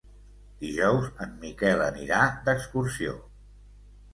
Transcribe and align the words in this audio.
Dijous 0.61 1.03
en 1.25 1.35
Miquel 1.45 1.83
anirà 1.89 2.23
d'excursió. 2.49 3.17